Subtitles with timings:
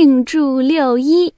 [0.00, 1.34] 庆祝六一。